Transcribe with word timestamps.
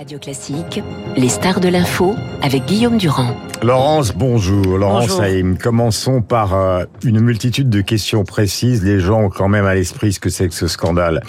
Radio 0.00 0.18
Classique, 0.18 0.82
les 1.14 1.28
stars 1.28 1.60
de 1.60 1.68
l'info 1.68 2.16
avec 2.40 2.64
Guillaume 2.64 2.96
Durand. 2.96 3.36
Laurence, 3.62 4.14
bonjour. 4.14 4.78
Laurence 4.78 5.08
Bonjour. 5.08 5.20
Haïm, 5.20 5.58
commençons 5.58 6.22
par 6.22 6.54
euh, 6.54 6.84
une 7.04 7.20
multitude 7.20 7.68
de 7.68 7.82
questions 7.82 8.24
précises. 8.24 8.82
Les 8.82 8.98
gens 8.98 9.24
ont 9.24 9.28
quand 9.28 9.48
même 9.48 9.66
à 9.66 9.74
l'esprit 9.74 10.14
ce 10.14 10.20
que 10.20 10.30
c'est 10.30 10.48
que 10.48 10.54
ce 10.54 10.68
scandale. 10.68 11.20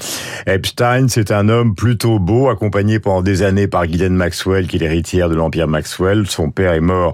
Epstein, 0.48 1.08
c'est 1.10 1.32
un 1.32 1.50
homme 1.50 1.76
plutôt 1.76 2.20
beau, 2.20 2.48
accompagné 2.48 3.00
pendant 3.00 3.22
des 3.22 3.44
années 3.44 3.68
par 3.68 3.86
Ghislaine 3.86 4.16
Maxwell, 4.16 4.68
qui 4.68 4.78
est 4.78 4.80
l'héritière 4.80 5.28
de 5.28 5.36
l'Empire 5.36 5.68
Maxwell. 5.68 6.26
Son 6.30 6.50
père 6.50 6.72
est 6.72 6.80
mort, 6.80 7.12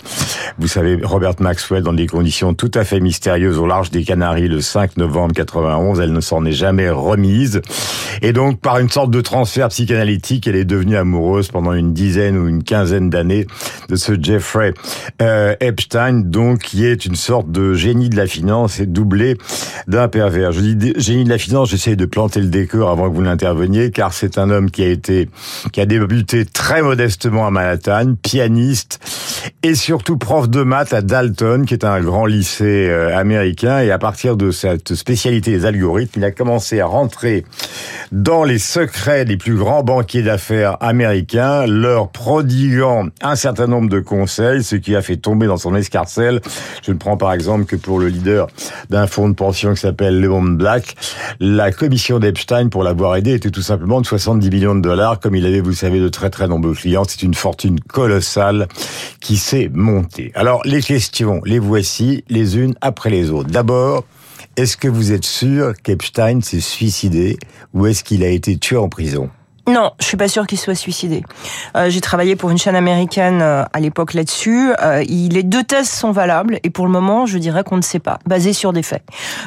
vous 0.60 0.68
savez, 0.68 1.00
Robert 1.02 1.34
Maxwell, 1.40 1.82
dans 1.82 1.94
des 1.94 2.06
conditions 2.06 2.54
tout 2.54 2.72
à 2.76 2.84
fait 2.84 3.00
mystérieuses 3.00 3.58
au 3.58 3.66
large 3.66 3.90
des 3.90 4.04
Canaries 4.04 4.48
le 4.48 4.62
5 4.62 4.98
novembre 4.98 5.34
91. 5.34 6.00
Elle 6.00 6.14
ne 6.14 6.22
s'en 6.22 6.46
est 6.46 6.52
jamais 6.52 6.92
remise. 6.92 7.62
Et 8.22 8.32
donc, 8.32 8.60
par 8.60 8.78
une 8.78 8.90
sorte 8.90 9.10
de 9.10 9.22
transfert 9.22 9.70
psychanalytique, 9.70 10.46
elle 10.46 10.56
est 10.56 10.66
devenue 10.66 10.98
amoureuse 10.98 11.47
pendant 11.52 11.74
une 11.74 11.94
dizaine 11.94 12.38
ou 12.38 12.48
une 12.48 12.64
quinzaine 12.64 13.10
d'années 13.10 13.48
de 13.90 13.96
ce 13.96 14.14
Jeffrey 14.22 14.74
euh, 15.22 15.56
Epstein, 15.60 16.22
donc 16.22 16.60
qui 16.60 16.86
est 16.86 17.06
une 17.06 17.16
sorte 17.16 17.52
de 17.52 17.74
génie 17.74 18.10
de 18.10 18.16
la 18.16 18.28
finance 18.28 18.80
et 18.80 18.86
doublé 18.86 19.38
d'un 19.88 20.08
pervers. 20.08 20.52
Je 20.52 20.62
dis 20.62 20.94
génie 20.98 21.24
de 21.24 21.30
la 21.30 21.38
finance, 21.38 21.70
j'essaie 21.70 21.96
de 21.96 22.06
planter 22.06 22.42
le 22.42 22.48
décor 22.48 22.90
avant 22.90 23.10
que 23.10 23.16
vous 23.16 23.22
n'interveniez, 23.22 23.92
car 23.92 24.14
c'est 24.14 24.38
un 24.38 24.50
homme 24.50 24.72
qui 24.72 24.84
a 24.84 24.90
été, 24.90 25.30
qui 25.72 25.82
a 25.82 25.86
débuté 25.86 26.46
très 26.46 26.82
modestement 26.82 27.48
à 27.48 27.52
Manhattan, 27.52 28.16
pianiste 28.22 29.00
et 29.64 29.76
surtout 29.76 30.18
prof 30.18 30.50
de 30.50 30.64
maths 30.64 30.94
à 30.94 31.02
Dalton, 31.02 31.66
qui 31.66 31.74
est 31.74 31.86
un 31.86 32.00
grand 32.02 32.26
lycée 32.26 32.88
euh, 32.90 33.18
américain. 33.18 33.80
Et 33.80 33.92
à 33.92 33.98
partir 33.98 34.38
de 34.38 34.52
cette 34.52 34.96
spécialité 34.96 35.52
des 35.52 35.66
algorithmes, 35.66 36.20
il 36.20 36.24
a 36.24 36.32
commencé 36.32 36.80
à 36.80 36.86
rentrer 36.86 37.46
dans 38.12 38.44
les 38.44 38.60
secrets 38.60 39.26
des 39.26 39.38
plus 39.38 39.56
grands 39.56 39.84
banquiers 39.84 40.24
d'affaires 40.24 40.78
américains, 40.82 41.66
leur 41.66 42.10
prodiguant 42.10 43.08
un 43.22 43.36
certain 43.36 43.68
nombre 43.68 43.90
de 43.90 44.00
conseils, 44.00 44.64
ce 44.64 44.76
qui 44.76 44.96
a 44.96 45.02
fait 45.02 45.18
tomber 45.18 45.48
dans 45.48 45.58
son 45.58 45.76
escarcelle. 45.76 46.42
Je 46.84 46.92
ne 46.92 46.98
prends 46.98 47.18
par 47.18 47.34
exemple 47.34 47.66
que 47.66 47.76
pour 47.76 48.00
le 48.00 48.08
leader 48.08 48.48
d'un 48.90 49.08
fonds 49.08 49.30
de 49.30 49.36
pension 49.36 49.74
qui 49.74 49.82
s'appelle 49.82 50.22
Leon 50.22 50.44
Black, 50.44 50.96
la 51.40 51.72
commission 51.72 52.20
d'Epstein 52.20 52.70
pour 52.70 52.84
l'avoir 52.84 53.16
aidé 53.16 53.34
était 53.34 53.52
tout 53.52 53.62
simplement 53.62 54.02
de 54.02 54.06
70 54.06 54.50
millions 54.50 54.76
de 54.76 54.82
dollars, 54.82 55.20
comme 55.20 55.36
il 55.36 55.46
avait, 55.46 55.62
vous 55.62 55.74
savez, 55.74 56.00
de 56.00 56.10
très 56.10 56.30
très 56.30 56.48
nombreux 56.48 56.74
clients. 56.74 57.04
C'est 57.08 57.24
une 57.24 57.34
fortune 57.34 57.80
colossale 57.80 58.68
qui 59.28 59.36
s'est 59.36 59.70
montée. 59.74 60.32
Alors 60.36 60.62
les 60.64 60.82
questions, 60.82 61.42
les 61.44 61.60
voici 61.60 62.24
les 62.30 62.58
unes 62.58 62.76
après 62.80 63.10
les 63.10 63.30
autres. 63.30 63.50
D'abord, 63.50 64.06
est-ce 64.56 64.78
que 64.78 64.88
vous 64.88 65.12
êtes 65.12 65.26
sûr 65.26 65.74
qu'Epstein 65.84 66.40
s'est 66.40 66.62
suicidé 66.62 67.38
ou 67.74 67.88
est-ce 67.88 68.06
qu'il 68.06 68.24
a 68.24 68.30
été 68.30 68.56
tué 68.58 68.78
en 68.78 68.88
prison? 68.88 69.30
Non, 69.68 69.92
je 70.00 70.06
suis 70.06 70.18
pas 70.18 70.28
sûre 70.28 70.48
qu'il 70.48 70.58
soit 70.58 70.76
suicidé. 70.76 71.24
Euh, 71.76 71.90
J'ai 71.90 72.02
travaillé 72.02 72.36
pour 72.36 72.50
une 72.50 72.58
chaîne 72.58 72.76
américaine 72.76 73.42
euh, 73.42 73.64
à 73.74 73.80
l'époque 73.80 74.14
là-dessus. 74.14 74.72
Euh, 74.82 75.04
les 75.08 75.44
deux 75.44 75.64
thèses 75.64 75.90
sont 75.90 76.12
valables 76.12 76.60
et 76.64 76.70
pour 76.70 76.86
le 76.86 76.92
moment, 76.92 77.26
je 77.26 77.38
dirais 77.38 77.64
qu'on 77.64 77.78
ne 77.78 77.82
sait 77.82 78.00
pas, 78.00 78.20
basé 78.26 78.54
sur 78.54 78.74
des 78.74 78.84
faits. 78.84 79.04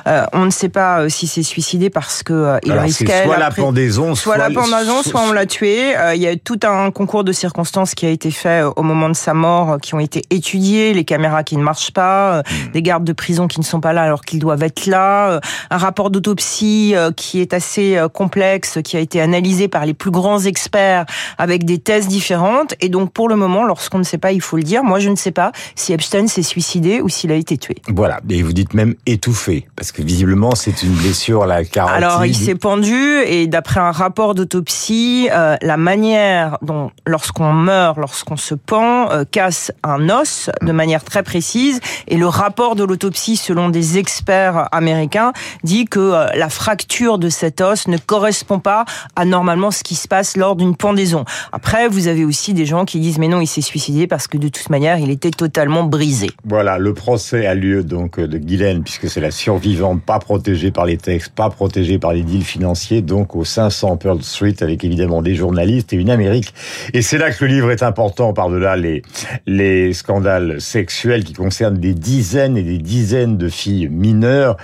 Euh, 0.06 0.24
on 0.32 0.44
ne 0.44 0.50
sait 0.50 0.68
pas 0.68 1.00
euh, 1.00 1.08
si 1.08 1.26
c'est 1.26 1.42
suicidé 1.42 1.90
parce 1.90 2.22
que 2.22 2.32
euh, 2.32 2.58
il 2.64 2.72
Alors, 2.72 2.84
risquait 2.84 3.24
soit 3.24 3.38
la 3.38 3.50
pendaison, 3.50 4.14
soit 4.14 4.36
la 4.36 4.50
pendaison, 4.50 5.02
soit 5.02 5.22
on 5.28 5.32
l'a 5.32 5.46
tué. 5.46 5.96
Euh, 5.96 6.14
Il 6.14 6.22
y 6.22 6.26
a 6.28 6.36
tout 6.36 6.60
un 6.64 6.90
concours 6.90 7.24
de 7.24 7.32
circonstances 7.32 7.94
qui 7.94 8.06
a 8.06 8.10
été 8.10 8.30
fait 8.30 8.62
au 8.76 8.82
moment 8.82 9.08
de 9.08 9.14
sa 9.14 9.34
mort, 9.34 9.78
qui 9.80 9.94
ont 9.94 10.00
été 10.00 10.22
étudiés, 10.30 10.92
les 10.92 11.04
caméras 11.04 11.44
qui 11.44 11.56
ne 11.56 11.62
marchent 11.62 11.92
pas, 11.92 12.34
euh, 12.36 12.42
Hmm. 12.50 12.72
des 12.72 12.82
gardes 12.82 13.04
de 13.04 13.12
prison 13.12 13.46
qui 13.48 13.60
ne 13.60 13.64
sont 13.64 13.80
pas 13.80 13.92
là 13.92 14.02
alors 14.02 14.22
qu'ils 14.22 14.38
doivent 14.40 14.62
être 14.62 14.86
là, 14.86 15.30
euh, 15.30 15.40
un 15.70 15.78
rapport 15.78 16.10
d'autopsie 16.10 16.92
euh, 16.94 17.12
qui 17.12 17.40
est 17.40 17.54
assez 17.54 17.96
euh, 17.96 18.08
complexe, 18.08 18.78
qui 18.82 18.96
a 18.96 19.00
été 19.00 19.20
analysé 19.20 19.68
par 19.68 19.86
les 19.86 19.94
plus 19.94 20.09
grands 20.10 20.40
experts 20.40 21.06
avec 21.38 21.64
des 21.64 21.78
thèses 21.78 22.08
différentes. 22.08 22.74
Et 22.80 22.88
donc 22.88 23.12
pour 23.12 23.28
le 23.28 23.36
moment, 23.36 23.64
lorsqu'on 23.64 23.98
ne 23.98 24.04
sait 24.04 24.18
pas, 24.18 24.32
il 24.32 24.40
faut 24.40 24.56
le 24.56 24.62
dire. 24.62 24.84
Moi, 24.84 24.98
je 24.98 25.08
ne 25.08 25.16
sais 25.16 25.32
pas 25.32 25.52
si 25.74 25.92
Epstein 25.92 26.26
s'est 26.26 26.42
suicidé 26.42 27.00
ou 27.00 27.08
s'il 27.08 27.32
a 27.32 27.36
été 27.36 27.56
tué. 27.56 27.76
Voilà, 27.88 28.20
et 28.28 28.42
vous 28.42 28.52
dites 28.52 28.74
même 28.74 28.94
étouffé, 29.06 29.68
parce 29.76 29.92
que 29.92 30.02
visiblement 30.02 30.54
c'est 30.54 30.82
une 30.82 30.92
blessure 30.92 31.44
à 31.44 31.46
la 31.46 31.64
carotide. 31.64 31.96
Alors, 31.96 32.24
il 32.24 32.34
s'est 32.34 32.54
pendu 32.54 33.20
et 33.26 33.46
d'après 33.46 33.80
un 33.80 33.92
rapport 33.92 34.34
d'autopsie, 34.34 35.28
euh, 35.30 35.56
la 35.62 35.76
manière 35.76 36.58
dont, 36.62 36.90
lorsqu'on 37.06 37.52
meurt, 37.52 37.98
lorsqu'on 37.98 38.36
se 38.36 38.54
pend, 38.54 39.10
euh, 39.10 39.24
casse 39.30 39.72
un 39.82 40.08
os 40.08 40.50
de 40.62 40.72
manière 40.72 41.04
très 41.04 41.22
précise. 41.22 41.80
Et 42.08 42.16
le 42.16 42.26
rapport 42.26 42.76
de 42.76 42.84
l'autopsie, 42.84 43.36
selon 43.36 43.68
des 43.68 43.98
experts 43.98 44.68
américains, 44.72 45.32
dit 45.64 45.84
que 45.84 46.00
euh, 46.00 46.26
la 46.34 46.48
fracture 46.48 47.18
de 47.18 47.28
cet 47.28 47.60
os 47.60 47.88
ne 47.88 47.98
correspond 47.98 48.58
pas 48.58 48.84
à 49.16 49.24
normalement 49.24 49.70
ce 49.70 49.82
qui 49.82 49.94
se 50.00 50.08
passe 50.08 50.36
lors 50.36 50.56
d'une 50.56 50.76
pendaison. 50.76 51.24
Après, 51.52 51.88
vous 51.88 52.08
avez 52.08 52.24
aussi 52.24 52.54
des 52.54 52.66
gens 52.66 52.84
qui 52.84 53.00
disent 53.00 53.18
mais 53.18 53.28
non, 53.28 53.40
il 53.40 53.46
s'est 53.46 53.60
suicidé 53.60 54.06
parce 54.06 54.26
que 54.26 54.38
de 54.38 54.48
toute 54.48 54.70
manière, 54.70 54.98
il 54.98 55.10
était 55.10 55.30
totalement 55.30 55.84
brisé. 55.84 56.30
Voilà, 56.44 56.78
le 56.78 56.94
procès 56.94 57.46
a 57.46 57.54
lieu 57.54 57.84
donc 57.84 58.18
euh, 58.18 58.26
de 58.26 58.38
Guylaine, 58.38 58.82
puisque 58.82 59.08
c'est 59.08 59.20
la 59.20 59.30
survivante, 59.30 60.02
pas 60.02 60.18
protégée 60.18 60.70
par 60.70 60.86
les 60.86 60.96
textes, 60.96 61.32
pas 61.32 61.50
protégée 61.50 61.98
par 61.98 62.12
les 62.12 62.22
deals 62.22 62.44
financiers, 62.44 63.02
donc 63.02 63.36
au 63.36 63.44
500 63.44 63.96
Pearl 63.96 64.22
Street, 64.22 64.54
avec 64.60 64.84
évidemment 64.84 65.22
des 65.22 65.34
journalistes 65.34 65.92
et 65.92 65.96
une 65.96 66.10
Amérique. 66.10 66.54
Et 66.92 67.02
c'est 67.02 67.18
là 67.18 67.30
que 67.30 67.44
le 67.44 67.50
livre 67.52 67.70
est 67.70 67.82
important, 67.82 68.32
par-delà 68.32 68.76
les, 68.76 69.02
les 69.46 69.92
scandales 69.92 70.60
sexuels 70.60 71.24
qui 71.24 71.32
concernent 71.32 71.78
des 71.78 71.94
dizaines 71.94 72.56
et 72.56 72.62
des 72.62 72.78
dizaines 72.78 73.36
de 73.36 73.48
filles 73.48 73.88
mineures 73.88 74.56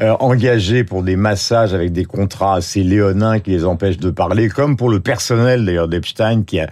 euh, 0.00 0.14
engagées 0.20 0.84
pour 0.84 1.02
des 1.02 1.16
massages 1.16 1.74
avec 1.74 1.92
des 1.92 2.04
contrats 2.04 2.56
assez 2.56 2.82
léonins 2.82 3.40
qui 3.40 3.50
les 3.50 3.64
empêchent 3.64 3.98
de 3.98 4.10
parler, 4.10 4.48
comme 4.48 4.73
pour 4.76 4.90
le 4.90 5.00
personnel 5.00 5.64
d'ailleurs 5.64 5.88
d'Epstein, 5.88 6.42
qui 6.42 6.60
a, 6.60 6.68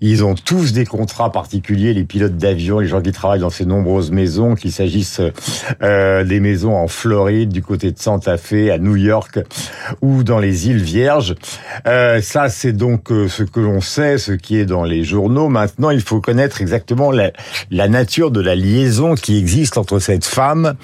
ils 0.00 0.24
ont 0.24 0.34
tous 0.34 0.72
des 0.72 0.86
contrats 0.86 1.32
particuliers, 1.32 1.94
les 1.94 2.04
pilotes 2.04 2.36
d'avion, 2.36 2.78
les 2.78 2.88
gens 2.88 3.00
qui 3.00 3.12
travaillent 3.12 3.40
dans 3.40 3.50
ces 3.50 3.66
nombreuses 3.66 4.10
maisons, 4.10 4.54
qu'il 4.54 4.72
s'agisse 4.72 5.20
euh, 5.82 6.24
des 6.24 6.40
maisons 6.40 6.74
en 6.76 6.88
Floride, 6.88 7.50
du 7.50 7.62
côté 7.62 7.92
de 7.92 7.98
Santa 7.98 8.36
Fe, 8.36 8.70
à 8.72 8.78
New 8.78 8.96
York 8.96 9.38
ou 10.00 10.22
dans 10.22 10.38
les 10.38 10.68
îles 10.68 10.82
Vierges. 10.82 11.34
Euh, 11.86 12.20
ça, 12.20 12.48
c'est 12.48 12.72
donc 12.72 13.10
euh, 13.10 13.28
ce 13.28 13.42
que 13.42 13.60
l'on 13.60 13.80
sait, 13.80 14.18
ce 14.18 14.32
qui 14.32 14.58
est 14.58 14.66
dans 14.66 14.84
les 14.84 15.04
journaux. 15.04 15.48
Maintenant, 15.48 15.90
il 15.90 16.00
faut 16.00 16.20
connaître 16.20 16.60
exactement 16.60 17.10
la, 17.10 17.32
la 17.70 17.88
nature 17.88 18.30
de 18.30 18.40
la 18.40 18.54
liaison 18.54 19.14
qui 19.14 19.38
existe 19.38 19.78
entre 19.78 19.98
cette 19.98 20.24
femme 20.24 20.74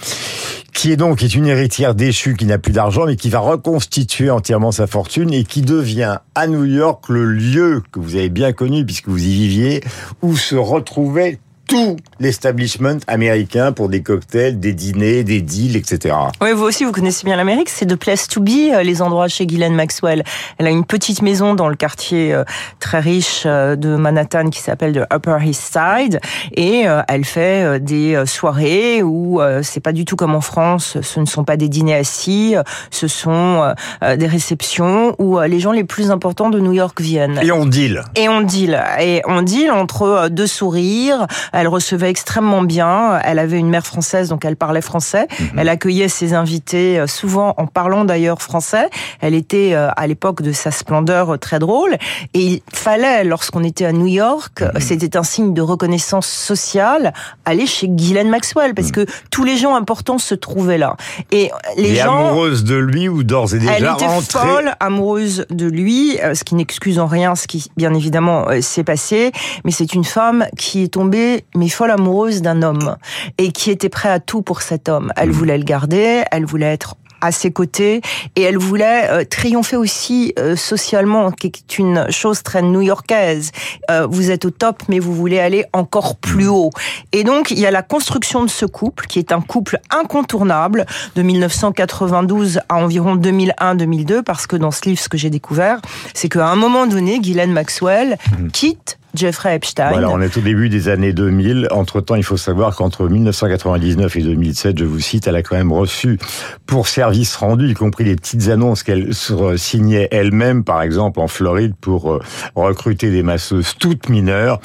qui 0.77 0.93
est 0.93 0.97
donc 0.97 1.23
est 1.23 1.35
une 1.35 1.47
héritière 1.47 1.95
déchue 1.95 2.37
qui 2.37 2.45
n'a 2.45 2.59
plus 2.59 2.73
d'argent 2.73 3.07
mais 3.07 3.17
qui 3.17 3.31
va 3.31 3.39
reconstituer 3.39 4.29
entièrement 4.29 4.73
sa 4.73 4.87
fortune 4.87 5.33
et 5.33 5.43
qui 5.43 5.63
devient 5.63 6.19
à 6.35 6.47
New 6.47 6.67
York 6.67 7.09
le 7.09 7.25
lieu 7.25 7.83
que 7.91 7.99
vous 7.99 8.15
avez 8.15 8.29
bien 8.29 8.53
connu 8.53 8.85
puisque 8.85 9.09
vous 9.09 9.25
y 9.25 9.33
viviez 9.33 9.83
où 10.21 10.37
se 10.37 10.55
retrouvait 10.55 11.39
tout 11.67 11.97
l'establishment 12.19 12.99
américain 13.07 13.73
pour 13.73 13.89
des 13.89 14.03
cocktails, 14.03 14.59
des 14.59 14.73
dîners, 14.73 15.25
des 15.25 15.43
deals, 15.43 15.77
etc. 15.77 16.15
Oui, 16.41 16.53
vous 16.55 16.65
aussi, 16.65 16.85
vous 16.85 16.93
connaissez 16.93 17.25
bien 17.25 17.37
l'Amérique. 17.37 17.69
C'est 17.69 17.87
de 17.87 17.95
Place 17.95 18.29
to 18.29 18.41
Be, 18.41 18.73
euh, 18.73 18.83
les 18.83 19.03
endroits 19.03 19.29
chez 19.29 19.47
Ghislaine 19.47 19.75
Maxwell. 19.75 20.23
Elle 20.59 20.67
a 20.67 20.71
une 20.71 20.85
petite 20.85 21.23
maison 21.23 21.55
dans 21.55 21.69
le 21.69 21.77
quartier 21.77 22.33
euh, 22.33 22.45
très 22.81 23.01
riche 23.01 23.43
euh, 23.47 23.77
de 23.77 23.97
Manhattan 23.97 24.51
qui 24.51 24.61
s'appelle 24.61 24.93
le 24.93 25.07
Upper 25.13 25.39
East 25.45 25.73
Side. 25.73 26.21
Et 26.55 26.85
elle 27.09 27.25
fait 27.25 27.81
des 27.81 28.23
soirées 28.27 29.03
où 29.03 29.41
c'est 29.63 29.81
pas 29.81 29.93
du 29.93 30.05
tout 30.05 30.17
comme 30.17 30.35
en 30.35 30.41
France. 30.41 30.99
Ce 31.03 31.21
ne 31.21 31.27
sont 31.27 31.45
pas 31.45 31.57
des 31.57 31.69
dîners 31.69 31.95
assis. 31.95 32.55
Ce 32.91 33.09
sont 33.09 33.75
des 34.03 34.27
réceptions 34.27 35.15
où 35.19 35.39
les 35.41 35.61
gens 35.61 35.73
les 35.73 35.85
plus 35.85 36.11
importants 36.11 36.51
de 36.51 36.61
New 36.61 36.73
York 36.73 37.01
viennent. 37.01 37.41
Et 37.43 37.53
on 37.53 37.67
deal. 37.67 38.05
Et 38.15 38.29
on 38.29 38.41
deal. 38.41 38.83
Et 39.01 39.23
on 39.27 39.43
deal 39.43 39.71
entre 39.71 40.29
deux 40.31 40.47
sourires. 40.47 41.27
Elle 41.57 41.69
recevait 41.69 42.11
extrêmement 42.11 42.63
bien. 42.63 43.19
Elle 43.25 43.39
avait 43.39 43.59
une 43.59 43.69
mère 43.71 43.87
française, 43.87 44.29
donc 44.29 44.45
elle 44.45 44.57
parlait 44.57 44.81
français. 44.81 45.27
Elle 45.57 45.69
accueillait 45.69 46.09
ses 46.09 46.35
invités 46.35 46.99
euh, 46.99 47.07
souvent 47.07 47.55
en 47.57 47.67
parlant 47.67 48.05
d'ailleurs 48.05 48.43
français. 48.43 48.89
Elle 49.21 49.35
était 49.35 49.73
euh, 49.73 49.89
à 49.97 50.07
l'époque 50.07 50.43
de 50.43 50.53
sa 50.53 50.71
splendeur 50.71 51.35
euh, 51.35 51.39
très 51.39 51.59
drôle. 51.59 51.97
Et 52.35 52.45
il 52.45 52.63
fallait, 52.73 53.25
lorsqu'on 53.25 53.65
était 53.65 53.85
à 53.87 53.93
New 53.93 54.07
York, 54.07 54.63
euh, 54.63 54.71
c'était 54.81 55.17
un 55.17 55.23
signe 55.23 55.55
de 55.55 55.63
reconnaissance 55.63 56.27
sociale, 56.27 57.13
aller 57.45 57.67
chez 57.67 57.89
Ghislaine 57.89 58.29
Maxwell 58.29 58.75
parce 58.75 58.93
que 58.93 59.07
tous 59.31 59.45
les 59.45 59.57
gens 59.57 59.75
importants 59.75 60.19
se 60.19 60.35
trouvaient 60.35 60.79
là. 60.79 60.97
Et 61.33 61.51
les 61.77 61.93
Et 61.93 61.97
gens 61.97 62.29
amoureuse 62.29 62.65
de 62.65 62.77
lui 62.77 63.09
ou 63.09 63.23
d'ores 63.23 63.55
et 63.55 63.59
déjà 63.59 63.73
elle 63.79 63.85
était 63.85 64.07
rentrée. 64.07 64.47
folle, 64.47 64.75
amoureuse 64.81 65.47
de 65.51 65.67
lui, 65.67 66.19
ce 66.35 66.45
qui 66.45 66.55
n'excuse 66.55 66.99
en 66.99 67.07
rien 67.07 67.35
ce 67.35 67.47
qui, 67.47 67.71
bien 67.77 67.95
évidemment, 67.95 68.47
s'est 68.61 68.85
passé. 68.85 69.33
Mais 69.65 69.71
c'est 69.71 69.95
une 69.95 70.05
femme 70.05 70.47
qui 70.59 70.85
est 70.85 70.89
tombée, 70.89 71.45
mais 71.55 71.69
folle 71.69 71.91
amoureuse 71.91 72.43
d'un 72.43 72.63
homme 72.63 72.97
et 73.39 73.53
qui 73.53 73.71
était 73.71 73.89
prêt 73.89 74.11
à 74.11 74.21
tout 74.21 74.43
pour 74.43 74.63
cet 74.63 74.89
homme. 74.89 75.13
Elle 75.17 75.31
voulait 75.31 75.59
le 75.59 75.65
garder, 75.65 76.25
elle 76.31 76.45
voulait 76.45 76.73
être 76.73 76.97
à 77.21 77.33
ses 77.33 77.51
côtés 77.51 78.01
et 78.37 78.43
elle 78.43 78.59
voulait 78.59 79.09
euh, 79.11 79.25
triompher 79.25 79.77
aussi 79.77 80.33
euh, 80.39 80.57
socialement, 80.57 81.31
qui 81.31 81.49
est 81.49 81.79
une 81.79 82.11
chose 82.11 82.43
très 82.43 82.63
new-yorkaise. 82.63 83.53
Euh, 83.91 84.07
vous 84.09 84.31
êtes 84.31 84.45
au 84.45 84.51
top, 84.51 84.83
mais 84.89 84.99
vous 84.99 85.15
voulez 85.15 85.39
aller 85.39 85.65
encore 85.73 86.17
plus 86.17 86.49
haut. 86.49 86.71
Et 87.13 87.25
donc, 87.25 87.51
il 87.51 87.59
y 87.59 87.67
a 87.67 87.71
la 87.71 87.83
construction 87.83 88.45
de 88.45 88.51
ce 88.51 88.67
couple, 88.67 89.07
qui 89.07 89.19
est 89.19 89.33
un 89.33 89.41
couple 89.41 89.81
incontournable 89.91 90.87
de 91.15 91.23
1992 91.23 92.61
à 92.69 92.77
environ 92.77 93.17
2001-2002, 93.17 94.23
parce 94.23 94.47
que 94.47 94.57
dans 94.57 94.71
ce 94.71 94.83
livre, 94.89 95.01
ce 95.01 95.09
que 95.09 95.19
j'ai 95.19 95.31
découvert, 95.31 95.81
c'est 96.15 96.29
qu'à 96.29 96.49
un 96.49 96.57
moment 96.57 96.87
donné, 96.87 97.19
Ghislaine 97.19 97.53
Maxwell 97.53 98.19
mmh. 98.39 98.49
quitte 98.49 98.99
Jeffrey 99.17 99.55
Epstein. 99.55 99.91
Voilà, 99.91 100.11
on 100.11 100.21
est 100.21 100.37
au 100.37 100.41
début 100.41 100.69
des 100.69 100.89
années 100.89 101.13
2000. 101.13 101.69
Entre-temps, 101.71 102.15
il 102.15 102.23
faut 102.23 102.37
savoir 102.37 102.77
qu'entre 102.77 103.09
1999 103.09 104.17
et 104.17 104.23
2007, 104.23 104.79
je 104.79 104.85
vous 104.85 105.01
cite, 105.01 105.27
elle 105.27 105.37
a 105.37 105.43
quand 105.43 105.57
même 105.57 105.73
reçu 105.73 106.19
pour 106.67 106.89
service 106.89 107.35
rendu, 107.37 107.69
y 107.69 107.75
compris 107.75 108.05
les 108.05 108.17
petites 108.17 108.49
annonces 108.49 108.83
qu'elle 108.83 109.15
signait 109.57 110.09
elle-même, 110.11 110.65
par 110.65 110.83
exemple 110.83 111.21
en 111.21 111.29
Floride, 111.29 111.75
pour 111.81 112.13
euh, 112.13 112.21
recruter 112.55 113.11
des 113.11 113.23
masseuses 113.23 113.75
toutes 113.79 114.09
mineures. 114.09 114.61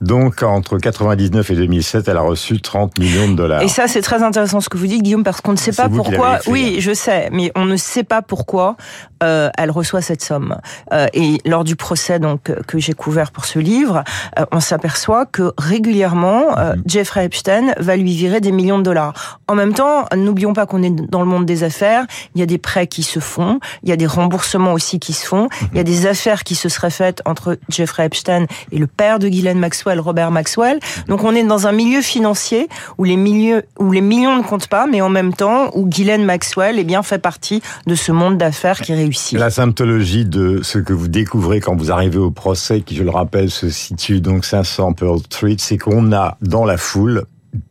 Donc, 0.00 0.42
entre 0.42 0.78
99 0.78 1.50
et 1.50 1.54
2007, 1.54 2.08
elle 2.08 2.16
a 2.16 2.22
reçu 2.22 2.60
30 2.60 2.98
millions 2.98 3.28
de 3.28 3.36
dollars. 3.36 3.62
Et 3.62 3.68
ça, 3.68 3.88
c'est 3.88 4.02
très 4.02 4.22
intéressant 4.22 4.60
ce 4.60 4.68
que 4.68 4.76
vous 4.76 4.86
dites, 4.86 5.02
Guillaume, 5.02 5.24
parce 5.24 5.40
qu'on 5.40 5.52
ne 5.52 5.56
sait 5.56 5.72
pas 5.72 5.88
pourquoi. 5.88 6.38
Oui, 6.46 6.76
je 6.80 6.92
sais, 6.92 7.28
mais 7.32 7.52
on 7.54 7.64
ne 7.64 7.76
sait 7.76 8.04
pas 8.04 8.22
pourquoi 8.22 8.76
euh, 9.22 9.50
elle 9.56 9.70
reçoit 9.70 10.02
cette 10.02 10.22
somme. 10.22 10.56
Euh, 10.92 11.06
et 11.12 11.38
lors 11.46 11.64
du 11.64 11.76
procès 11.76 12.18
donc 12.18 12.52
que 12.66 12.78
j'ai 12.78 12.92
couvert 12.92 13.30
pour 13.30 13.44
ce 13.44 13.58
livre, 13.58 13.93
euh, 14.38 14.44
on 14.52 14.60
s'aperçoit 14.60 15.26
que 15.26 15.52
régulièrement, 15.58 16.58
euh, 16.58 16.74
mhm. 16.74 16.82
Jeffrey 16.86 17.24
Epstein 17.24 17.74
va 17.78 17.96
lui 17.96 18.14
virer 18.14 18.40
des 18.40 18.52
millions 18.52 18.78
de 18.78 18.82
dollars. 18.82 19.40
En 19.48 19.54
même 19.54 19.72
temps, 19.74 20.06
n'oublions 20.16 20.52
pas 20.52 20.66
qu'on 20.66 20.82
est 20.82 20.90
dans 20.90 21.20
le 21.20 21.26
monde 21.26 21.46
des 21.46 21.64
affaires. 21.64 22.06
Il 22.34 22.40
y 22.40 22.42
a 22.42 22.46
des 22.46 22.58
prêts 22.58 22.86
qui 22.86 23.02
se 23.02 23.20
font, 23.20 23.60
il 23.82 23.88
y 23.88 23.92
a 23.92 23.96
des 23.96 24.06
remboursements 24.06 24.72
aussi 24.72 24.98
qui 24.98 25.12
se 25.12 25.26
font, 25.26 25.48
il 25.72 25.76
y 25.76 25.80
a 25.80 25.82
mhm. 25.82 25.88
des 25.88 26.06
affaires 26.06 26.44
qui 26.44 26.54
se 26.54 26.68
seraient 26.68 26.90
faites 26.90 27.22
entre 27.24 27.58
Jeffrey 27.68 28.06
Epstein 28.06 28.46
et 28.72 28.78
le 28.78 28.86
père 28.86 29.18
de 29.18 29.28
Ghislaine 29.28 29.58
Maxwell, 29.58 30.00
Robert 30.00 30.30
Maxwell. 30.30 30.76
Mhm. 30.76 31.04
Donc 31.08 31.24
on 31.24 31.34
est 31.34 31.44
dans 31.44 31.66
un 31.66 31.72
milieu 31.72 32.02
financier 32.02 32.68
où 32.98 33.04
les, 33.04 33.16
milieux, 33.16 33.64
où 33.78 33.92
les 33.92 34.00
millions 34.00 34.36
ne 34.36 34.42
comptent 34.42 34.68
pas, 34.68 34.86
mais 34.86 35.00
en 35.00 35.08
même 35.08 35.32
temps 35.32 35.70
où 35.74 35.86
Ghislaine 35.86 36.24
Maxwell 36.24 36.78
eh 36.78 36.84
bien, 36.84 37.02
fait 37.02 37.18
partie 37.18 37.62
de 37.86 37.94
ce 37.94 38.12
monde 38.12 38.38
d'affaires 38.38 38.80
qui 38.80 38.94
réussit. 38.94 39.38
La 39.38 39.50
symptologie 39.50 40.24
de 40.24 40.60
ce 40.62 40.78
que 40.78 40.92
vous 40.92 41.08
découvrez 41.08 41.60
quand 41.60 41.76
vous 41.76 41.90
arrivez 41.90 42.18
au 42.18 42.30
procès, 42.30 42.80
qui 42.80 42.96
je 42.96 43.02
le 43.02 43.10
rappelle 43.10 43.50
se 43.50 43.68
situe 43.84 44.20
donc 44.20 44.44
500 44.44 44.94
Pearl 44.94 45.18
Street, 45.20 45.56
c'est 45.58 45.78
qu'on 45.78 46.12
a 46.12 46.36
dans 46.40 46.64
la 46.64 46.76
foule 46.76 47.26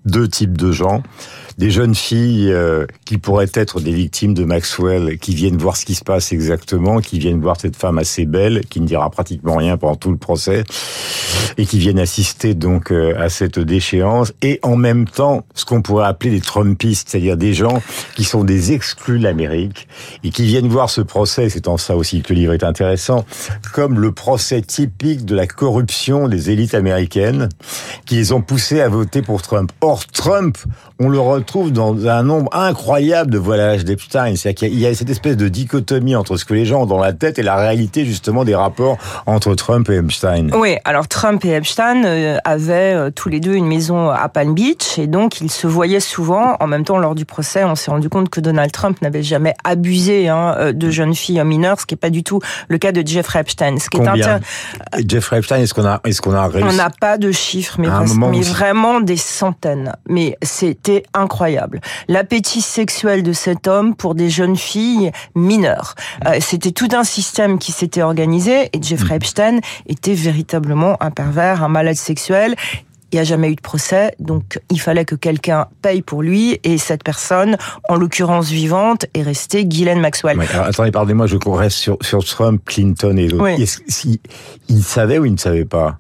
deux 0.05 0.27
types 0.27 0.57
de 0.57 0.71
gens 0.71 1.03
des 1.57 1.71
jeunes 1.71 1.95
filles 1.95 2.51
euh, 2.51 2.85
qui 3.05 3.17
pourraient 3.17 3.51
être 3.53 3.79
des 3.79 3.91
victimes 3.91 4.33
de 4.33 4.43
Maxwell, 4.43 5.17
qui 5.19 5.35
viennent 5.35 5.57
voir 5.57 5.77
ce 5.77 5.85
qui 5.85 5.95
se 5.95 6.03
passe 6.03 6.31
exactement, 6.31 6.99
qui 6.99 7.19
viennent 7.19 7.41
voir 7.41 7.59
cette 7.59 7.75
femme 7.75 7.99
assez 7.99 8.25
belle, 8.25 8.61
qui 8.69 8.81
ne 8.81 8.87
dira 8.87 9.09
pratiquement 9.09 9.57
rien 9.57 9.77
pendant 9.77 9.95
tout 9.95 10.11
le 10.11 10.17
procès, 10.17 10.63
et 11.57 11.65
qui 11.65 11.77
viennent 11.77 11.99
assister 11.99 12.53
donc 12.55 12.91
euh, 12.91 13.13
à 13.19 13.29
cette 13.29 13.59
déchéance, 13.59 14.33
et 14.41 14.59
en 14.63 14.75
même 14.75 15.07
temps 15.07 15.45
ce 15.53 15.65
qu'on 15.65 15.81
pourrait 15.81 16.07
appeler 16.07 16.31
des 16.31 16.41
Trumpistes, 16.41 17.09
c'est-à-dire 17.09 17.37
des 17.37 17.53
gens 17.53 17.81
qui 18.15 18.23
sont 18.23 18.43
des 18.43 18.71
exclus 18.71 19.19
de 19.19 19.23
l'Amérique, 19.23 19.87
et 20.23 20.29
qui 20.29 20.45
viennent 20.45 20.67
voir 20.67 20.89
ce 20.89 21.01
procès, 21.01 21.49
c'est 21.49 21.67
en 21.67 21.77
ça 21.77 21.95
aussi 21.95 22.21
que 22.21 22.33
le 22.33 22.39
livre 22.39 22.53
est 22.53 22.63
intéressant, 22.63 23.25
comme 23.73 23.99
le 23.99 24.11
procès 24.11 24.61
typique 24.61 25.25
de 25.25 25.35
la 25.35 25.45
corruption 25.45 26.27
des 26.27 26.49
élites 26.49 26.73
américaines, 26.73 27.49
qui 28.05 28.15
les 28.15 28.31
ont 28.31 28.41
poussés 28.41 28.81
à 28.81 28.89
voter 28.89 29.21
pour 29.21 29.41
Trump. 29.41 29.71
Or, 29.81 30.05
Trump, 30.07 30.57
on 30.99 31.09
le 31.09 31.19
retrouve 31.19 31.71
dans 31.71 32.07
un 32.07 32.23
nombre 32.23 32.49
incroyable 32.55 33.31
de 33.31 33.37
voyages 33.37 33.83
d'Epstein. 33.83 34.35
C'est-à-dire 34.35 34.69
qu'il 34.69 34.79
y 34.79 34.85
a 34.85 34.93
cette 34.93 35.09
espèce 35.09 35.35
de 35.35 35.49
dichotomie 35.49 36.15
entre 36.15 36.37
ce 36.37 36.45
que 36.45 36.53
les 36.53 36.65
gens 36.65 36.83
ont 36.83 36.85
dans 36.85 36.99
la 36.99 37.13
tête 37.13 37.39
et 37.39 37.43
la 37.43 37.55
réalité 37.55 38.05
justement 38.05 38.45
des 38.45 38.55
rapports 38.55 38.97
entre 39.25 39.55
Trump 39.55 39.89
et 39.89 39.95
Epstein. 39.95 40.49
Oui, 40.53 40.77
alors 40.85 41.07
Trump 41.07 41.43
et 41.45 41.51
Epstein 41.51 42.03
euh, 42.05 42.37
avaient 42.45 42.93
euh, 42.95 43.09
tous 43.09 43.29
les 43.29 43.39
deux 43.39 43.55
une 43.55 43.67
maison 43.67 44.09
à 44.09 44.29
Palm 44.29 44.53
Beach 44.53 44.97
et 44.97 45.07
donc 45.07 45.41
ils 45.41 45.51
se 45.51 45.67
voyaient 45.67 45.99
souvent. 45.99 46.55
En 46.59 46.67
même 46.67 46.85
temps, 46.85 46.97
lors 46.97 47.15
du 47.15 47.25
procès, 47.25 47.63
on 47.63 47.75
s'est 47.75 47.91
rendu 47.91 48.09
compte 48.09 48.29
que 48.29 48.39
Donald 48.39 48.71
Trump 48.71 49.01
n'avait 49.01 49.23
jamais 49.23 49.53
abusé 49.63 50.29
hein, 50.29 50.55
euh, 50.57 50.71
de 50.71 50.89
jeunes 50.89 51.15
filles 51.15 51.43
mineures, 51.43 51.79
ce 51.79 51.85
qui 51.85 51.93
n'est 51.93 51.99
pas 51.99 52.09
du 52.09 52.23
tout 52.23 52.39
le 52.69 52.77
cas 52.77 52.91
de 52.91 53.05
Jeffrey 53.05 53.39
Epstein. 53.39 53.77
Ce 53.79 53.89
qui 53.89 53.97
Combien 53.97 54.39
est 54.97 55.09
Jeffrey 55.09 55.39
Epstein, 55.39 55.57
est-ce 55.57 55.73
qu'on 55.73 55.85
a, 55.85 55.99
est-ce 56.05 56.21
qu'on 56.21 56.33
a 56.33 56.47
réussi 56.47 56.67
On 56.69 56.73
n'a 56.73 56.89
pas 56.89 57.17
de 57.17 57.31
chiffres, 57.31 57.75
mais, 57.79 57.87
mais 58.29 58.41
vraiment 58.41 59.01
des 59.01 59.17
centaines. 59.17 59.62
Mais 60.07 60.37
c'était 60.41 61.03
incroyable. 61.13 61.81
L'appétit 62.07 62.61
sexuel 62.61 63.23
de 63.23 63.33
cet 63.33 63.67
homme 63.67 63.95
pour 63.95 64.15
des 64.15 64.29
jeunes 64.29 64.57
filles 64.57 65.11
mineures. 65.35 65.95
Euh, 66.25 66.37
c'était 66.39 66.71
tout 66.71 66.89
un 66.93 67.03
système 67.03 67.59
qui 67.59 67.71
s'était 67.71 68.01
organisé 68.01 68.69
et 68.73 68.81
Jeffrey 68.81 69.15
mm. 69.15 69.17
Epstein 69.17 69.59
était 69.87 70.13
véritablement 70.13 71.01
un 71.01 71.11
pervers, 71.11 71.63
un 71.63 71.69
malade 71.69 71.95
sexuel 71.95 72.55
il 73.13 73.17
n'y 73.17 73.21
a 73.21 73.25
jamais 73.25 73.51
eu 73.51 73.55
de 73.55 73.61
procès, 73.61 74.15
donc 74.17 74.59
il 74.71 74.81
fallait 74.81 75.05
que 75.05 75.13
quelqu'un 75.13 75.67
paye 75.83 76.01
pour 76.01 76.23
lui, 76.23 76.59
et 76.63 76.79
cette 76.79 77.03
personne, 77.03 77.57
en 77.87 77.95
l'occurrence 77.95 78.49
vivante, 78.49 79.05
est 79.13 79.21
restée 79.21 79.65
Ghislaine 79.65 79.99
Maxwell. 79.99 80.39
attendez, 80.51 80.89
pardonnez-moi, 80.89 81.27
je 81.27 81.37
reste 81.47 81.77
sur, 81.77 81.97
sur 82.01 82.25
Trump, 82.25 82.63
Clinton 82.65 83.15
et 83.17 83.27
d'autres. 83.27 83.45
il 84.67 84.83
savait 84.83 85.19
ou 85.19 85.25
il 85.25 85.33
ne 85.33 85.37
savait 85.37 85.65
pas? 85.65 85.99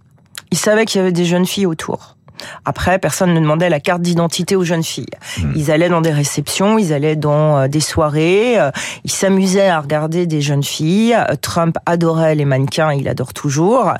Il 0.49 0.57
savait 0.57 0.85
qu'il 0.85 0.99
y 0.99 1.01
avait 1.01 1.11
des 1.11 1.25
jeunes 1.25 1.45
filles 1.45 1.67
autour. 1.67 2.17
Après, 2.65 2.99
personne 2.99 3.33
ne 3.33 3.39
demandait 3.39 3.69
la 3.69 3.79
carte 3.79 4.01
d'identité 4.01 4.55
aux 4.55 4.63
jeunes 4.63 4.83
filles. 4.83 5.05
Hmm. 5.37 5.51
Ils 5.55 5.71
allaient 5.71 5.89
dans 5.89 6.01
des 6.01 6.11
réceptions, 6.11 6.77
ils 6.77 6.93
allaient 6.93 7.15
dans 7.15 7.57
euh, 7.57 7.67
des 7.67 7.79
soirées, 7.79 8.59
euh, 8.59 8.71
ils 9.03 9.11
s'amusaient 9.11 9.67
à 9.67 9.79
regarder 9.79 10.25
des 10.25 10.41
jeunes 10.41 10.63
filles. 10.63 11.15
Euh, 11.15 11.35
Trump 11.39 11.77
adorait 11.85 12.35
les 12.35 12.45
mannequins, 12.45 12.91
il 12.93 13.07
adore 13.07 13.33
toujours. 13.33 13.93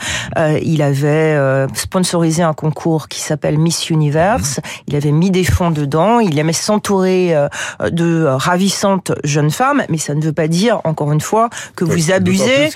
Il 0.61 0.81
avait 0.81 1.37
sponsorisé 1.73 2.43
un 2.43 2.53
concours 2.53 3.07
qui 3.07 3.19
s'appelle 3.19 3.57
Miss 3.57 3.89
Universe. 3.89 4.57
Hmm. 4.57 4.83
Il 4.87 4.95
avait 4.95 5.11
mis 5.11 5.31
des 5.31 5.43
fonds 5.43 5.71
dedans. 5.71 6.19
Il 6.19 6.37
aimait 6.39 6.53
s'entourer 6.53 7.35
de 7.89 8.25
ravissantes 8.25 9.11
jeunes 9.23 9.51
femmes, 9.51 9.83
mais 9.89 9.97
ça 9.97 10.15
ne 10.15 10.21
veut 10.21 10.33
pas 10.33 10.47
dire, 10.47 10.81
encore 10.83 11.11
une 11.11 11.21
fois, 11.21 11.49
que 11.75 11.83
vous 11.85 12.11
abusez 12.11 12.69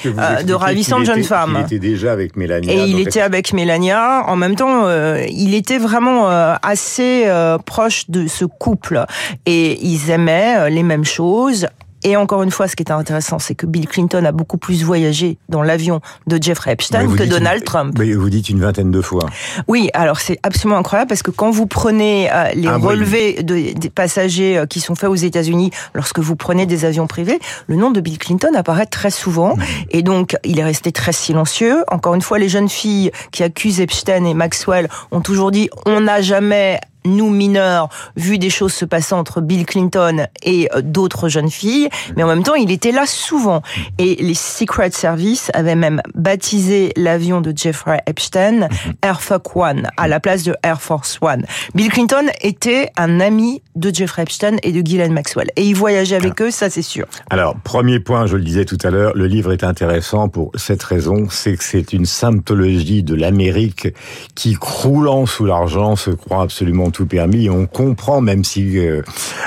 de 0.46 0.54
ravissantes 0.54 1.06
jeunes 1.06 1.24
femmes. 1.24 1.58
Il 1.60 1.66
était 1.66 1.80
déjà 1.80 2.12
avec 2.12 2.36
Mélania. 2.36 2.74
Et 2.74 2.88
il 2.88 3.00
était 3.00 3.22
avec 3.22 3.54
Mélania. 3.54 4.24
En 4.28 4.36
même 4.36 4.56
temps, 4.56 4.88
il 5.28 5.47
était 5.54 5.78
vraiment 5.78 6.30
euh, 6.30 6.56
assez 6.62 7.24
euh, 7.28 7.58
proche 7.58 8.10
de 8.10 8.28
ce 8.28 8.46
couple. 8.46 9.06
Et 9.46 9.80
ils 9.86 10.10
aimaient 10.10 10.58
euh, 10.58 10.70
les 10.70 10.84
mêmes 10.84 11.06
choses 11.06 11.68
et 12.04 12.16
encore 12.16 12.44
une 12.44 12.52
fois, 12.52 12.68
ce 12.68 12.76
qui 12.76 12.84
est 12.84 12.92
intéressant, 12.92 13.40
c'est 13.40 13.56
que 13.56 13.66
Bill 13.66 13.88
Clinton 13.88 14.24
a 14.24 14.32
beaucoup 14.32 14.58
plus 14.58 14.84
voyagé 14.84 15.38
dans 15.50 15.64
l'avion 15.64 16.02
de 16.28 16.42
Jeffrey 16.42 16.72
Epstein 16.72 17.16
que 17.16 17.24
Donald 17.24 17.64
Trump. 17.64 17.96
Mais 17.98 18.14
vous 18.14 18.30
dites 18.30 18.50
une 18.50 18.60
vingtaine 18.60 18.92
de 18.92 19.02
fois. 19.02 19.26
Oui, 19.68 19.90
alors 19.94 20.20
c'est 20.20 20.40
absolument 20.44 20.78
incroyable 20.78 21.10
parce 21.10 21.24
que 21.24 21.32
quand 21.32 21.50
vous 21.50 21.66
prenez 21.66 22.30
euh, 22.32 22.52
les 22.54 22.68
ah 22.68 22.78
relevés 22.78 23.42
de, 23.42 23.74
des 23.78 23.90
passagers 23.90 24.60
euh, 24.60 24.66
qui 24.66 24.80
sont 24.80 24.96
faits 24.96 25.10
aux 25.10 25.16
États-Unis 25.16 25.72
lorsque 25.94 26.20
vous 26.20 26.36
prenez 26.36 26.66
des 26.66 26.86
avions 26.86 27.08
privés, 27.08 27.40
le 27.68 27.76
nom 27.76 27.90
de 27.90 28.00
Bill 28.00 28.20
Clinton 28.20 28.52
apparaît 28.56 28.86
très 28.86 29.12
souvent 29.12 29.56
mmh. 29.56 29.64
et 29.92 30.04
donc 30.04 30.38
il 30.44 30.60
est 30.60 30.64
resté 30.64 30.92
très 30.92 31.14
silencieux. 31.14 31.84
Encore 31.88 32.14
une 32.14 32.22
fois, 32.22 32.38
les 32.38 32.50
jeunes 32.50 32.70
filles 32.70 33.12
qui 33.32 33.44
accusent 33.44 33.82
Epstein 33.82 34.24
et 34.26 34.34
Maxwell 34.34 34.88
ont 35.12 35.22
toujours 35.22 35.52
dit 35.52 35.70
on 35.86 36.02
n'a 36.02 36.22
jamais 36.22 36.80
nous 37.08 37.30
mineurs, 37.30 37.90
vu 38.16 38.38
des 38.38 38.50
choses 38.50 38.74
se 38.74 38.86
passer 38.86 39.16
entre 39.16 39.42
Bill 39.42 39.66
Clinton 39.66 40.28
et 40.44 40.70
euh, 40.76 40.82
d'autres 40.82 41.30
jeunes 41.30 41.50
filles, 41.50 41.90
mais 42.16 42.24
en 42.24 42.28
même 42.28 42.44
temps, 42.44 42.56
il 42.56 42.72
était 42.72 42.92
là 42.92 43.06
souvent. 43.06 43.62
Et 43.98 44.16
les 44.16 44.34
Secret 44.34 44.92
Service 44.92 45.52
avaient 45.54 45.76
même 45.76 46.02
baptisé 46.16 46.94
l'avion 46.96 47.42
de 47.42 47.54
Jeffrey 47.56 48.02
Epstein 48.06 48.68
Air 49.02 49.22
Force 49.22 49.42
One, 49.56 49.88
à 49.98 50.08
la 50.08 50.20
place 50.20 50.44
de 50.44 50.56
Air 50.64 50.82
Force 50.82 51.18
One. 51.22 51.46
Bill 51.76 51.90
Clinton 51.90 52.26
était 52.42 52.92
un 52.98 53.20
ami 53.20 53.62
de 53.76 53.94
Jeffrey 53.94 54.24
Epstein 54.24 54.58
et 54.64 54.72
de 54.72 54.82
Ghislaine 54.82 55.14
Maxwell. 55.14 55.50
Et 55.56 55.64
il 55.64 55.76
voyageait 55.76 56.16
avec 56.16 56.42
eux, 56.42 56.52
ça 56.52 56.70
c'est 56.70 56.82
sûr. 56.82 57.06
Alors, 57.30 57.56
premier 57.64 58.00
point, 58.00 58.26
je 58.26 58.36
le 58.36 58.44
disais 58.44 58.66
tout 58.66 58.78
à 58.84 58.90
l'heure, 58.90 59.14
le 59.16 59.28
livre 59.28 59.52
est 59.52 59.64
intéressant 59.64 60.30
pour 60.30 60.52
cette 60.56 60.84
raison, 60.84 61.28
c'est 61.30 61.56
que 61.56 61.64
c'est 61.64 61.94
une 61.94 62.06
symptologie 62.06 63.04
de 63.04 63.16
l'Amérique 63.16 63.90
qui, 64.36 64.54
croulant 64.54 65.26
sous 65.26 65.46
l'argent, 65.46 65.96
se 65.96 66.12
croit 66.12 66.42
absolument 66.42 66.90
tout 66.98 67.06
permis. 67.06 67.48
On 67.50 67.68
comprend, 67.68 68.22
même 68.22 68.44
si 68.44 68.80
euh, 68.80 69.04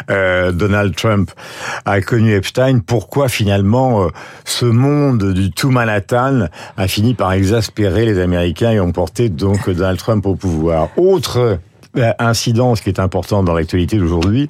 euh, 0.09 0.53
Donald 0.53 0.95
Trump 0.95 1.33
a 1.85 2.01
connu 2.01 2.33
Epstein, 2.33 2.79
pourquoi 2.79 3.29
finalement 3.29 4.05
euh, 4.05 4.09
ce 4.45 4.67
monde 4.67 5.33
du 5.33 5.51
tout 5.51 5.71
Manhattan 5.71 6.47
a 6.77 6.89
fini 6.89 7.15
par 7.15 7.33
exaspérer 7.33 8.07
les 8.07 8.21
Américains 8.21 8.71
et 8.71 8.79
ont 8.79 8.93
porté 8.93 9.29
donc 9.29 9.69
Donald 9.69 9.99
Trump 9.99 10.27
au 10.27 10.37
pouvoir. 10.37 10.91
Autre 10.97 11.59
incidence 12.19 12.81
qui 12.81 12.89
est 12.89 13.01
importante 13.01 13.45
dans 13.45 13.55
l'actualité 13.55 13.97
d'aujourd'hui, 13.97 14.47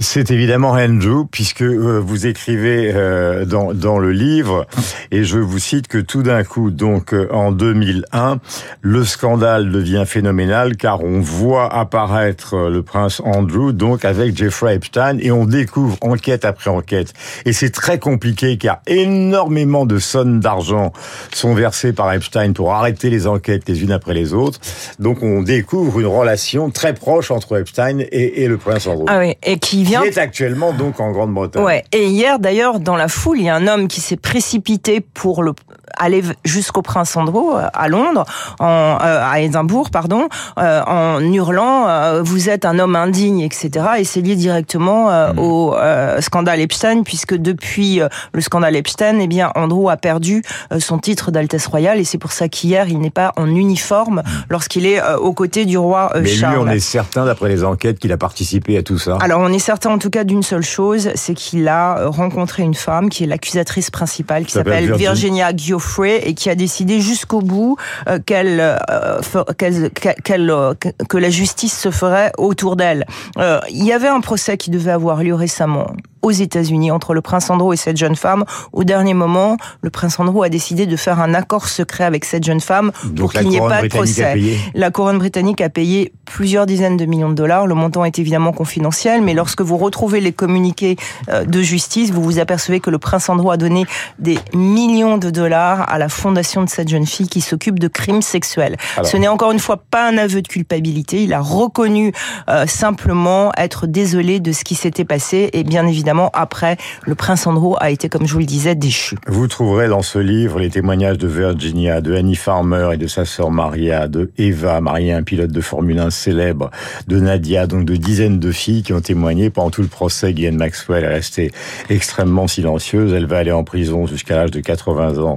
C'est 0.00 0.32
évidemment 0.32 0.72
Andrew, 0.72 1.24
puisque 1.30 1.62
euh, 1.62 2.00
vous 2.00 2.26
écrivez 2.26 2.90
euh, 2.92 3.44
dans, 3.44 3.72
dans 3.72 3.98
le 3.98 4.10
livre, 4.10 4.66
et 5.12 5.22
je 5.22 5.38
vous 5.38 5.60
cite 5.60 5.86
que 5.86 5.98
tout 5.98 6.24
d'un 6.24 6.42
coup, 6.42 6.70
donc 6.70 7.14
euh, 7.14 7.28
en 7.30 7.52
2001, 7.52 8.40
le 8.80 9.04
scandale 9.04 9.70
devient 9.70 10.02
phénoménal, 10.04 10.76
car 10.76 11.04
on 11.04 11.20
voit 11.20 11.72
apparaître 11.72 12.56
le 12.68 12.82
prince 12.82 13.22
Andrew, 13.24 13.72
donc 13.72 14.04
avec 14.04 14.36
Jeffrey 14.36 14.74
Epstein, 14.74 15.18
et 15.20 15.30
on 15.30 15.44
découvre 15.44 15.96
enquête 16.00 16.44
après 16.44 16.70
enquête. 16.70 17.12
Et 17.44 17.52
c'est 17.52 17.70
très 17.70 18.00
compliqué, 18.00 18.58
car 18.58 18.80
énormément 18.88 19.86
de 19.86 19.98
sommes 19.98 20.40
d'argent 20.40 20.92
sont 21.32 21.54
versées 21.54 21.92
par 21.92 22.12
Epstein 22.12 22.52
pour 22.52 22.74
arrêter 22.74 23.10
les 23.10 23.28
enquêtes 23.28 23.68
les 23.68 23.82
unes 23.82 23.92
après 23.92 24.14
les 24.14 24.34
autres. 24.34 24.58
Donc 24.98 25.22
on 25.22 25.42
découvre 25.42 26.00
une 26.00 26.06
relation 26.06 26.53
très 26.72 26.94
proche 26.94 27.30
entre 27.30 27.58
Epstein 27.58 27.98
et, 28.00 28.42
et 28.42 28.48
le 28.48 28.56
prince 28.56 28.86
Andrew. 28.86 29.04
Ah 29.08 29.18
oui, 29.18 29.36
et 29.42 29.58
qui 29.58 29.84
vient... 29.84 30.02
Qui 30.02 30.08
est 30.08 30.18
actuellement 30.18 30.72
donc 30.72 31.00
en 31.00 31.10
Grande-Bretagne. 31.10 31.62
Ouais. 31.62 31.84
Et 31.92 32.06
hier 32.06 32.38
d'ailleurs, 32.38 32.80
dans 32.80 32.96
la 32.96 33.08
foule, 33.08 33.38
il 33.38 33.44
y 33.44 33.48
a 33.48 33.54
un 33.54 33.66
homme 33.66 33.88
qui 33.88 34.00
s'est 34.00 34.16
précipité 34.16 35.00
pour 35.00 35.42
le 35.42 35.52
aller 35.96 36.22
jusqu'au 36.44 36.82
Prince 36.82 37.16
Andrew 37.16 37.56
euh, 37.56 37.68
à 37.72 37.88
Londres, 37.88 38.24
en, 38.58 38.98
euh, 39.00 39.24
à 39.24 39.40
Édimbourg, 39.40 39.90
pardon, 39.90 40.28
euh, 40.58 40.82
en 40.86 41.20
hurlant 41.20 41.86
euh, 41.88 42.22
"Vous 42.22 42.48
êtes 42.48 42.64
un 42.64 42.78
homme 42.78 42.96
indigne", 42.96 43.40
etc. 43.40 43.70
Et 43.98 44.04
c'est 44.04 44.20
lié 44.20 44.36
directement 44.36 45.10
mmh. 45.10 45.38
au 45.38 45.74
scandale 46.20 46.60
Epstein, 46.60 47.02
puisque 47.02 47.34
depuis 47.34 48.00
le 48.32 48.40
scandale 48.40 48.76
Epstein, 48.76 49.18
eh 49.20 49.26
bien 49.26 49.50
Andrew 49.54 49.88
a 49.88 49.96
perdu 49.96 50.42
son 50.78 50.98
titre 50.98 51.30
d'Altesse 51.30 51.66
royale, 51.66 51.98
et 51.98 52.04
c'est 52.04 52.18
pour 52.18 52.32
ça 52.32 52.48
qu'hier 52.48 52.88
il 52.88 52.98
n'est 52.98 53.10
pas 53.10 53.32
en 53.36 53.46
uniforme 53.46 54.22
mmh. 54.24 54.30
lorsqu'il 54.50 54.86
est 54.86 55.00
aux 55.20 55.32
côtés 55.32 55.64
du 55.64 55.78
roi 55.78 56.12
Mais 56.14 56.26
Charles. 56.26 56.43
On 56.58 56.68
est 56.68 56.80
certain, 56.80 57.24
d'après 57.24 57.48
les 57.48 57.64
enquêtes, 57.64 57.98
qu'il 57.98 58.12
a 58.12 58.16
participé 58.16 58.76
à 58.76 58.82
tout 58.82 58.98
ça. 58.98 59.18
Alors 59.20 59.40
on 59.40 59.52
est 59.52 59.58
certain 59.58 59.90
en 59.90 59.98
tout 59.98 60.10
cas 60.10 60.24
d'une 60.24 60.42
seule 60.42 60.62
chose, 60.62 61.10
c'est 61.14 61.34
qu'il 61.34 61.68
a 61.68 62.06
rencontré 62.06 62.62
une 62.62 62.74
femme 62.74 63.08
qui 63.08 63.24
est 63.24 63.26
l'accusatrice 63.26 63.90
principale, 63.90 64.44
qui 64.44 64.52
s'appelle 64.52 64.92
Virginia 64.92 65.54
Giuffre 65.54 66.04
et 66.04 66.34
qui 66.34 66.50
a 66.50 66.54
décidé 66.54 67.00
jusqu'au 67.00 67.40
bout 67.40 67.76
euh, 68.08 68.18
qu'elle, 68.24 68.60
euh, 68.60 69.18
qu'elle, 69.56 69.90
qu'elle, 69.90 70.50
euh, 70.50 70.74
que 71.08 71.16
la 71.16 71.30
justice 71.30 71.78
se 71.78 71.90
ferait 71.90 72.32
autour 72.38 72.76
d'elle. 72.76 73.06
Euh, 73.38 73.60
il 73.70 73.84
y 73.84 73.92
avait 73.92 74.08
un 74.08 74.20
procès 74.20 74.56
qui 74.56 74.70
devait 74.70 74.90
avoir 74.90 75.22
lieu 75.22 75.34
récemment 75.34 75.94
aux 76.24 76.30
États-Unis 76.30 76.90
entre 76.90 77.14
le 77.14 77.20
prince 77.20 77.50
Andrew 77.50 77.72
et 77.72 77.76
cette 77.76 77.96
jeune 77.96 78.16
femme. 78.16 78.44
Au 78.72 78.82
dernier 78.82 79.14
moment, 79.14 79.56
le 79.82 79.90
prince 79.90 80.18
Andrew 80.18 80.42
a 80.42 80.48
décidé 80.48 80.86
de 80.86 80.96
faire 80.96 81.20
un 81.20 81.34
accord 81.34 81.68
secret 81.68 82.04
avec 82.04 82.24
cette 82.24 82.44
jeune 82.44 82.60
femme 82.60 82.92
Donc 83.04 83.18
pour 83.18 83.32
qu'il 83.32 83.48
n'y 83.48 83.56
ait 83.56 83.60
pas 83.60 83.82
de 83.82 83.88
procès. 83.88 84.56
La 84.74 84.90
couronne 84.90 85.18
britannique 85.18 85.60
a 85.60 85.68
payé 85.68 86.12
plusieurs 86.24 86.64
dizaines 86.64 86.96
de 86.96 87.04
millions 87.04 87.28
de 87.28 87.34
dollars. 87.34 87.66
Le 87.66 87.74
montant 87.74 88.04
est 88.04 88.18
évidemment 88.18 88.52
confidentiel, 88.52 89.20
mais 89.20 89.34
lorsque 89.34 89.60
vous 89.60 89.76
retrouvez 89.76 90.20
les 90.20 90.32
communiqués 90.32 90.96
de 91.28 91.62
justice, 91.62 92.10
vous 92.10 92.22
vous 92.22 92.38
apercevez 92.38 92.80
que 92.80 92.90
le 92.90 92.98
prince 92.98 93.28
Andrew 93.28 93.50
a 93.50 93.58
donné 93.58 93.84
des 94.18 94.38
millions 94.54 95.18
de 95.18 95.28
dollars 95.28 95.86
à 95.90 95.98
la 95.98 96.08
fondation 96.08 96.64
de 96.64 96.70
cette 96.70 96.88
jeune 96.88 97.06
fille 97.06 97.28
qui 97.28 97.42
s'occupe 97.42 97.78
de 97.78 97.88
crimes 97.88 98.22
sexuels. 98.22 98.76
Alors. 98.96 99.10
Ce 99.10 99.18
n'est 99.18 99.28
encore 99.28 99.52
une 99.52 99.58
fois 99.58 99.76
pas 99.76 100.08
un 100.08 100.16
aveu 100.16 100.40
de 100.40 100.48
culpabilité. 100.48 101.22
Il 101.22 101.34
a 101.34 101.40
reconnu 101.40 102.12
euh, 102.48 102.66
simplement 102.66 103.52
être 103.58 103.86
désolé 103.86 104.40
de 104.40 104.52
ce 104.52 104.64
qui 104.64 104.74
s'était 104.74 105.04
passé 105.04 105.50
et 105.52 105.64
bien 105.64 105.86
évidemment 105.86 106.13
après, 106.32 106.76
le 107.06 107.14
prince 107.14 107.46
Andrew 107.46 107.74
a 107.80 107.90
été, 107.90 108.08
comme 108.08 108.26
je 108.26 108.32
vous 108.32 108.38
le 108.38 108.46
disais, 108.46 108.74
déchu. 108.74 109.16
Vous 109.26 109.46
trouverez 109.48 109.88
dans 109.88 110.02
ce 110.02 110.18
livre 110.18 110.58
les 110.58 110.70
témoignages 110.70 111.18
de 111.18 111.28
Virginia, 111.28 112.00
de 112.00 112.14
Annie 112.14 112.36
Farmer 112.36 112.90
et 112.94 112.96
de 112.96 113.06
sa 113.06 113.24
sœur 113.24 113.50
Maria, 113.50 114.08
de 114.08 114.30
Eva, 114.38 114.80
mariée 114.80 115.12
à 115.12 115.18
un 115.18 115.22
pilote 115.22 115.50
de 115.50 115.60
Formule 115.60 115.98
1 115.98 116.10
célèbre, 116.10 116.70
de 117.06 117.20
Nadia, 117.20 117.66
donc 117.66 117.84
de 117.84 117.96
dizaines 117.96 118.38
de 118.38 118.52
filles 118.52 118.82
qui 118.82 118.92
ont 118.92 119.00
témoigné 119.00 119.50
pendant 119.50 119.70
tout 119.70 119.82
le 119.82 119.88
procès. 119.88 120.32
Ghislaine 120.32 120.56
Maxwell 120.56 121.04
est 121.04 121.08
restée 121.08 121.52
extrêmement 121.90 122.46
silencieuse. 122.46 123.12
Elle 123.12 123.26
va 123.26 123.38
aller 123.38 123.52
en 123.52 123.64
prison 123.64 124.06
jusqu'à 124.06 124.36
l'âge 124.36 124.50
de 124.50 124.60
80 124.60 125.18
ans, 125.18 125.36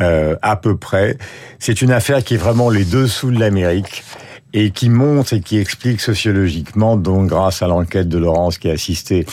euh, 0.00 0.36
à 0.42 0.56
peu 0.56 0.76
près. 0.76 1.16
C'est 1.58 1.82
une 1.82 1.92
affaire 1.92 2.24
qui 2.24 2.34
est 2.34 2.38
vraiment 2.38 2.70
les 2.70 2.84
dessous 2.84 3.30
de 3.30 3.38
l'Amérique 3.38 4.04
et 4.52 4.70
qui 4.70 4.88
montre 4.88 5.32
et 5.32 5.40
qui 5.40 5.58
explique 5.58 6.00
sociologiquement, 6.00 6.96
donc 6.96 7.28
grâce 7.28 7.62
à 7.62 7.68
l'enquête 7.68 8.08
de 8.08 8.18
Laurence 8.18 8.58
qui 8.58 8.68
a 8.68 8.72
assisté 8.72 9.26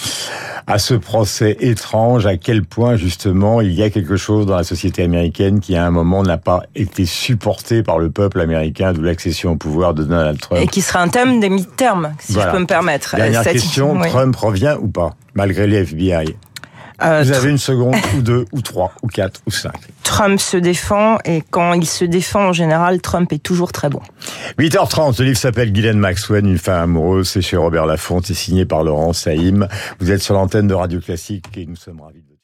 à 0.67 0.79
ce 0.79 0.93
procès 0.93 1.57
étrange, 1.59 2.25
à 2.25 2.37
quel 2.37 2.63
point 2.63 2.97
justement 2.97 3.61
il 3.61 3.73
y 3.73 3.83
a 3.83 3.89
quelque 3.89 4.17
chose 4.17 4.45
dans 4.45 4.55
la 4.55 4.63
société 4.63 5.03
américaine 5.03 5.59
qui 5.59 5.75
à 5.75 5.85
un 5.85 5.91
moment 5.91 6.23
n'a 6.23 6.37
pas 6.37 6.63
été 6.75 7.05
supporté 7.05 7.83
par 7.83 7.99
le 7.99 8.09
peuple 8.09 8.41
américain, 8.41 8.93
d'où 8.93 9.01
l'accession 9.01 9.51
au 9.51 9.55
pouvoir 9.55 9.93
de 9.93 10.03
Donald 10.03 10.39
Trump. 10.39 10.61
Et 10.61 10.67
qui 10.67 10.81
sera 10.81 11.01
un 11.01 11.07
thème 11.07 11.39
des 11.39 11.49
midterms, 11.49 12.13
si 12.19 12.33
voilà. 12.33 12.49
je 12.49 12.55
peux 12.55 12.61
me 12.61 12.67
permettre. 12.67 13.15
Dernière 13.15 13.43
Cette... 13.43 13.53
question, 13.53 13.93
oui. 13.93 14.09
Trump 14.09 14.35
revient 14.35 14.75
ou 14.79 14.87
pas, 14.87 15.15
malgré 15.33 15.67
les 15.67 15.77
FBI 15.77 16.35
euh, 17.01 17.23
Vous 17.23 17.31
avez 17.31 17.49
une 17.49 17.57
seconde, 17.57 17.95
ou 18.17 18.21
deux, 18.21 18.45
ou 18.51 18.61
trois, 18.61 18.93
ou 19.01 19.07
quatre, 19.07 19.41
ou 19.45 19.51
cinq. 19.51 19.73
Trump 20.03 20.39
se 20.39 20.57
défend, 20.57 21.17
et 21.25 21.43
quand 21.49 21.73
il 21.73 21.85
se 21.85 22.05
défend, 22.05 22.47
en 22.47 22.53
général, 22.53 23.01
Trump 23.01 23.31
est 23.33 23.43
toujours 23.43 23.71
très 23.71 23.89
bon. 23.89 24.01
8h30, 24.57 25.19
le 25.19 25.25
livre 25.25 25.37
s'appelle 25.37 25.71
Guylaine 25.71 25.99
Maxwell, 25.99 26.45
une 26.45 26.57
femme 26.57 26.83
amoureuse, 26.83 27.29
c'est 27.29 27.41
chez 27.41 27.57
Robert 27.57 27.85
Laffont, 27.85 28.21
c'est 28.23 28.33
signé 28.33 28.65
par 28.65 28.83
Laurent 28.83 29.13
Saïm. 29.13 29.67
Vous 29.99 30.11
êtes 30.11 30.21
sur 30.21 30.33
l'antenne 30.33 30.67
de 30.67 30.73
Radio 30.73 30.99
Classique, 30.99 31.45
et 31.57 31.65
nous 31.65 31.75
sommes 31.75 32.01
ravis 32.01 32.21
de 32.21 32.36